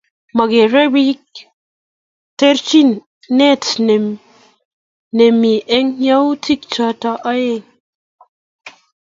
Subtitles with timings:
[0.35, 1.25] Mongerei bik
[2.37, 2.89] terchin
[3.51, 3.65] et
[5.17, 7.65] nemi eng yautik choto oeng